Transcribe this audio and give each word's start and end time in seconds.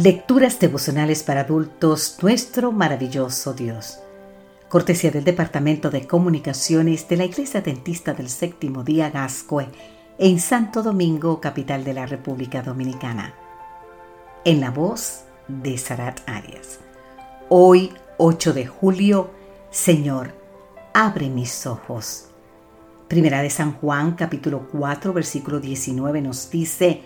Lecturas 0.00 0.60
devocionales 0.60 1.24
para 1.24 1.40
adultos, 1.40 2.18
nuestro 2.22 2.70
maravilloso 2.70 3.52
Dios. 3.52 3.98
Cortesía 4.68 5.10
del 5.10 5.24
Departamento 5.24 5.90
de 5.90 6.06
Comunicaciones 6.06 7.08
de 7.08 7.16
la 7.16 7.24
Iglesia 7.24 7.62
Dentista 7.62 8.14
del 8.14 8.28
Séptimo 8.28 8.84
Día 8.84 9.10
Gascue, 9.10 9.66
en 10.18 10.38
Santo 10.38 10.84
Domingo, 10.84 11.40
capital 11.40 11.82
de 11.82 11.94
la 11.94 12.06
República 12.06 12.62
Dominicana. 12.62 13.34
En 14.44 14.60
la 14.60 14.70
voz 14.70 15.24
de 15.48 15.76
Sarat 15.76 16.20
Arias. 16.28 16.78
Hoy, 17.48 17.92
8 18.18 18.52
de 18.52 18.68
julio, 18.68 19.32
Señor, 19.72 20.32
abre 20.94 21.28
mis 21.28 21.66
ojos. 21.66 22.26
Primera 23.08 23.42
de 23.42 23.50
San 23.50 23.72
Juan, 23.72 24.12
capítulo 24.12 24.68
4, 24.70 25.12
versículo 25.12 25.58
19 25.58 26.22
nos 26.22 26.50
dice, 26.50 27.02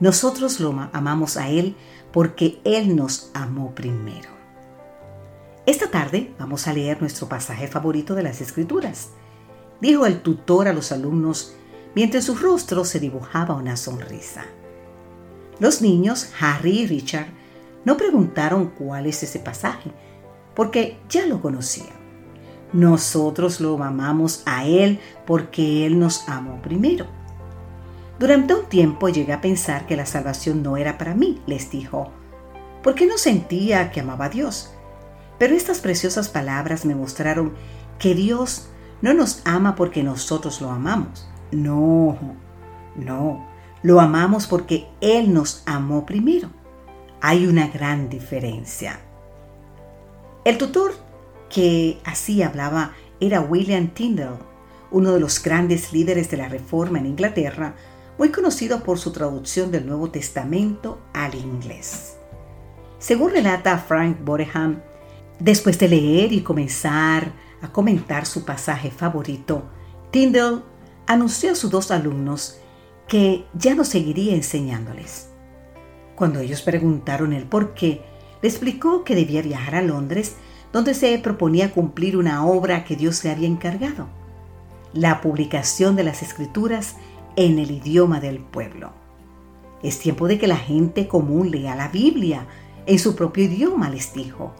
nosotros 0.00 0.60
lo 0.60 0.88
amamos 0.92 1.36
a 1.36 1.48
Él 1.48 1.76
porque 2.12 2.60
Él 2.64 2.96
nos 2.96 3.30
amó 3.34 3.74
primero. 3.74 4.30
Esta 5.66 5.90
tarde 5.90 6.32
vamos 6.38 6.68
a 6.68 6.72
leer 6.72 7.00
nuestro 7.00 7.28
pasaje 7.28 7.66
favorito 7.66 8.14
de 8.14 8.22
las 8.22 8.40
Escrituras. 8.40 9.10
Dijo 9.80 10.06
el 10.06 10.22
tutor 10.22 10.68
a 10.68 10.72
los 10.72 10.92
alumnos 10.92 11.54
mientras 11.94 12.28
en 12.28 12.34
su 12.34 12.40
rostro 12.40 12.84
se 12.84 13.00
dibujaba 13.00 13.54
una 13.54 13.76
sonrisa. 13.76 14.44
Los 15.58 15.80
niños, 15.80 16.28
Harry 16.38 16.80
y 16.80 16.86
Richard, 16.86 17.28
no 17.84 17.96
preguntaron 17.96 18.72
cuál 18.78 19.06
es 19.06 19.22
ese 19.22 19.38
pasaje, 19.38 19.90
porque 20.54 20.98
ya 21.08 21.26
lo 21.26 21.40
conocían. 21.40 21.96
Nosotros 22.72 23.60
lo 23.60 23.82
amamos 23.82 24.42
a 24.44 24.66
Él 24.66 25.00
porque 25.26 25.86
Él 25.86 25.98
nos 25.98 26.28
amó 26.28 26.60
primero. 26.60 27.06
Durante 28.18 28.54
un 28.54 28.66
tiempo 28.66 29.08
llegué 29.08 29.32
a 29.34 29.40
pensar 29.40 29.86
que 29.86 29.96
la 29.96 30.06
salvación 30.06 30.62
no 30.62 30.76
era 30.76 30.96
para 30.96 31.14
mí, 31.14 31.42
les 31.46 31.70
dijo, 31.70 32.10
porque 32.82 33.06
no 33.06 33.18
sentía 33.18 33.90
que 33.90 34.00
amaba 34.00 34.26
a 34.26 34.30
Dios. 34.30 34.72
Pero 35.38 35.54
estas 35.54 35.80
preciosas 35.80 36.28
palabras 36.30 36.86
me 36.86 36.94
mostraron 36.94 37.52
que 37.98 38.14
Dios 38.14 38.68
no 39.02 39.12
nos 39.12 39.42
ama 39.44 39.74
porque 39.74 40.02
nosotros 40.02 40.60
lo 40.62 40.70
amamos. 40.70 41.28
No, 41.52 42.16
no, 42.96 43.46
lo 43.82 44.00
amamos 44.00 44.46
porque 44.46 44.88
Él 45.00 45.34
nos 45.34 45.62
amó 45.66 46.06
primero. 46.06 46.48
Hay 47.20 47.46
una 47.46 47.68
gran 47.68 48.08
diferencia. 48.08 49.00
El 50.44 50.56
tutor 50.56 50.94
que 51.50 51.98
así 52.04 52.42
hablaba 52.42 52.92
era 53.20 53.40
William 53.40 53.88
Tyndall, 53.88 54.38
uno 54.90 55.12
de 55.12 55.20
los 55.20 55.42
grandes 55.42 55.92
líderes 55.92 56.30
de 56.30 56.36
la 56.36 56.48
Reforma 56.48 56.98
en 56.98 57.06
Inglaterra, 57.06 57.74
muy 58.18 58.30
conocido 58.30 58.80
por 58.80 58.98
su 58.98 59.12
traducción 59.12 59.70
del 59.70 59.86
Nuevo 59.86 60.10
Testamento 60.10 61.00
al 61.12 61.34
inglés. 61.34 62.16
Según 62.98 63.32
relata 63.32 63.78
Frank 63.78 64.18
Boreham, 64.24 64.80
después 65.38 65.78
de 65.78 65.88
leer 65.88 66.32
y 66.32 66.40
comenzar 66.40 67.32
a 67.60 67.72
comentar 67.72 68.26
su 68.26 68.44
pasaje 68.44 68.90
favorito, 68.90 69.64
Tyndall 70.10 70.64
anunció 71.06 71.52
a 71.52 71.54
sus 71.54 71.70
dos 71.70 71.90
alumnos 71.90 72.58
que 73.06 73.46
ya 73.54 73.74
no 73.74 73.84
seguiría 73.84 74.34
enseñándoles. 74.34 75.28
Cuando 76.16 76.40
ellos 76.40 76.62
preguntaron 76.62 77.32
el 77.32 77.44
por 77.44 77.74
qué, 77.74 78.02
le 78.42 78.48
explicó 78.48 79.04
que 79.04 79.14
debía 79.14 79.42
viajar 79.42 79.76
a 79.76 79.82
Londres, 79.82 80.36
donde 80.72 80.94
se 80.94 81.16
proponía 81.18 81.72
cumplir 81.72 82.16
una 82.16 82.46
obra 82.46 82.84
que 82.84 82.96
Dios 82.96 83.22
le 83.24 83.30
había 83.30 83.46
encargado, 83.46 84.08
la 84.92 85.20
publicación 85.20 85.94
de 85.96 86.04
las 86.04 86.22
escrituras 86.22 86.96
en 87.36 87.58
el 87.58 87.70
idioma 87.70 88.20
del 88.20 88.40
pueblo. 88.40 88.92
Es 89.82 89.98
tiempo 89.98 90.26
de 90.26 90.38
que 90.38 90.46
la 90.46 90.56
gente 90.56 91.06
común 91.06 91.50
lea 91.50 91.76
la 91.76 91.88
Biblia 91.88 92.46
en 92.86 92.98
su 92.98 93.14
propio 93.14 93.44
idioma, 93.44 93.90
les 93.90 94.14
dijo. 94.14 94.54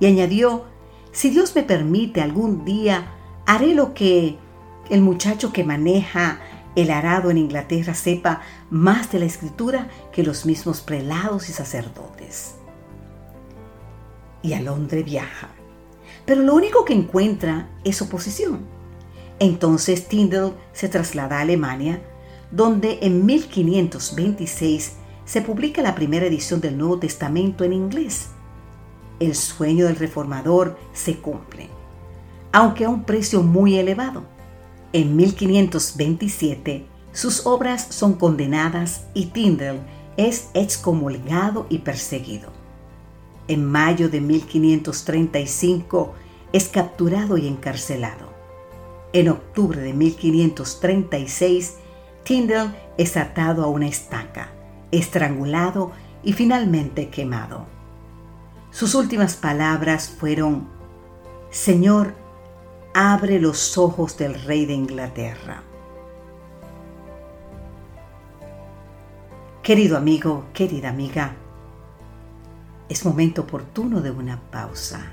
Y 0.00 0.06
añadió, 0.06 0.64
si 1.12 1.30
Dios 1.30 1.54
me 1.54 1.62
permite 1.62 2.20
algún 2.20 2.64
día, 2.64 3.14
haré 3.46 3.74
lo 3.74 3.94
que 3.94 4.36
el 4.90 5.00
muchacho 5.00 5.52
que 5.52 5.64
maneja 5.64 6.40
el 6.74 6.90
arado 6.90 7.30
en 7.30 7.38
Inglaterra 7.38 7.94
sepa 7.94 8.42
más 8.70 9.10
de 9.10 9.20
la 9.20 9.24
escritura 9.24 9.88
que 10.12 10.22
los 10.22 10.44
mismos 10.44 10.82
prelados 10.82 11.48
y 11.48 11.52
sacerdotes. 11.52 12.56
Y 14.42 14.52
a 14.52 14.60
Londres 14.60 15.04
viaja. 15.04 15.48
Pero 16.26 16.42
lo 16.42 16.54
único 16.54 16.84
que 16.84 16.92
encuentra 16.92 17.70
es 17.84 18.02
oposición. 18.02 18.66
Entonces 19.38 20.08
Tyndall 20.08 20.54
se 20.72 20.88
traslada 20.88 21.38
a 21.38 21.42
Alemania 21.42 22.02
donde 22.50 22.98
en 23.02 23.26
1526 23.26 24.92
se 25.24 25.42
publica 25.42 25.82
la 25.82 25.94
primera 25.94 26.26
edición 26.26 26.60
del 26.60 26.78
Nuevo 26.78 26.98
Testamento 26.98 27.64
en 27.64 27.72
inglés. 27.72 28.28
El 29.18 29.34
sueño 29.34 29.86
del 29.86 29.96
reformador 29.96 30.78
se 30.92 31.16
cumple, 31.16 31.68
aunque 32.52 32.84
a 32.84 32.88
un 32.88 33.04
precio 33.04 33.42
muy 33.42 33.76
elevado. 33.76 34.24
En 34.92 35.16
1527 35.16 36.86
sus 37.16 37.46
obras 37.46 37.86
son 37.90 38.12
condenadas 38.12 39.06
y 39.14 39.26
Tyndall 39.26 39.80
es 40.18 40.50
excomulgado 40.52 41.66
y 41.70 41.78
perseguido. 41.78 42.50
En 43.48 43.64
mayo 43.64 44.10
de 44.10 44.20
1535 44.20 46.12
es 46.52 46.68
capturado 46.68 47.38
y 47.38 47.48
encarcelado. 47.48 48.28
En 49.14 49.30
octubre 49.30 49.80
de 49.80 49.94
1536 49.94 51.76
Tyndall 52.26 52.74
es 52.98 53.16
atado 53.16 53.62
a 53.62 53.68
una 53.68 53.86
estaca, 53.86 54.48
estrangulado 54.90 55.92
y 56.24 56.32
finalmente 56.32 57.08
quemado. 57.08 57.66
Sus 58.72 58.96
últimas 58.96 59.36
palabras 59.36 60.08
fueron, 60.08 60.66
Señor, 61.50 62.14
abre 62.94 63.38
los 63.38 63.78
ojos 63.78 64.18
del 64.18 64.42
rey 64.42 64.66
de 64.66 64.72
Inglaterra. 64.72 65.62
Querido 69.62 69.96
amigo, 69.96 70.46
querida 70.52 70.88
amiga, 70.88 71.36
es 72.88 73.04
momento 73.04 73.42
oportuno 73.42 74.00
de 74.00 74.10
una 74.10 74.40
pausa. 74.50 75.12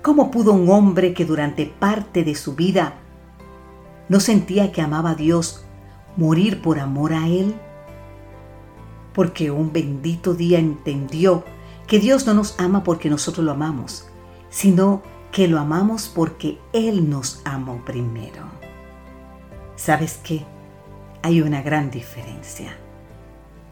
¿Cómo 0.00 0.30
pudo 0.30 0.54
un 0.54 0.70
hombre 0.70 1.12
que 1.12 1.26
durante 1.26 1.66
parte 1.66 2.24
de 2.24 2.34
su 2.34 2.54
vida 2.54 2.94
¿No 4.10 4.18
sentía 4.18 4.72
que 4.72 4.82
amaba 4.82 5.10
a 5.10 5.14
Dios 5.14 5.64
morir 6.16 6.62
por 6.62 6.80
amor 6.80 7.12
a 7.12 7.28
Él? 7.28 7.54
Porque 9.14 9.52
un 9.52 9.72
bendito 9.72 10.34
día 10.34 10.58
entendió 10.58 11.44
que 11.86 12.00
Dios 12.00 12.26
no 12.26 12.34
nos 12.34 12.58
ama 12.58 12.82
porque 12.82 13.08
nosotros 13.08 13.46
lo 13.46 13.52
amamos, 13.52 14.08
sino 14.48 15.02
que 15.30 15.46
lo 15.46 15.60
amamos 15.60 16.10
porque 16.12 16.58
Él 16.72 17.08
nos 17.08 17.40
amó 17.44 17.84
primero. 17.84 18.42
¿Sabes 19.76 20.18
qué? 20.24 20.44
Hay 21.22 21.40
una 21.40 21.62
gran 21.62 21.92
diferencia. 21.92 22.76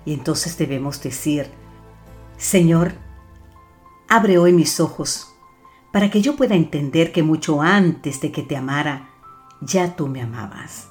Y 0.04 0.14
entonces 0.14 0.56
debemos 0.56 1.02
decir, 1.02 1.50
Señor, 2.36 2.92
abre 4.08 4.38
hoy 4.38 4.52
mis 4.52 4.78
ojos 4.78 5.34
para 5.92 6.12
que 6.12 6.22
yo 6.22 6.36
pueda 6.36 6.54
entender 6.54 7.10
que 7.10 7.24
mucho 7.24 7.60
antes 7.60 8.20
de 8.20 8.30
que 8.30 8.44
te 8.44 8.56
amara, 8.56 9.07
ya 9.60 9.96
tú 9.96 10.06
me 10.06 10.22
amabas. 10.22 10.88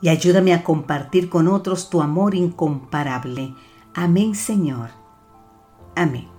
Y 0.00 0.08
ayúdame 0.08 0.54
a 0.54 0.62
compartir 0.62 1.28
con 1.28 1.48
otros 1.48 1.90
tu 1.90 2.00
amor 2.00 2.34
incomparable. 2.34 3.54
Amén, 3.94 4.34
Señor. 4.34 4.90
Amén. 5.96 6.37